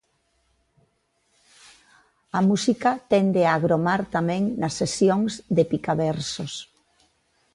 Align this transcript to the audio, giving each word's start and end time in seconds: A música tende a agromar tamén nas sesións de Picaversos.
A 2.37 2.39
música 2.49 2.91
tende 3.11 3.41
a 3.45 3.51
agromar 3.57 4.01
tamén 4.15 4.43
nas 4.61 4.73
sesións 4.79 5.31
de 5.55 5.63
Picaversos. 5.71 6.53